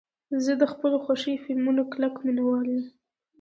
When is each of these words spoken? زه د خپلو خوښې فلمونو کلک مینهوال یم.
زه 0.43 0.53
د 0.61 0.63
خپلو 0.73 0.97
خوښې 1.05 1.41
فلمونو 1.43 1.81
کلک 1.93 2.13
مینهوال 2.25 2.63
یم. 2.75 2.85